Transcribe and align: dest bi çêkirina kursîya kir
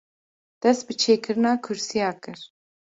dest 0.61 0.83
bi 0.87 0.93
çêkirina 1.01 1.53
kursîya 1.63 2.11
kir 2.21 2.39